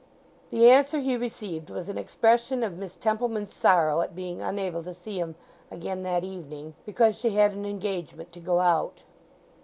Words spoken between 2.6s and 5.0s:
of Miss Templeman's sorrow at being unable to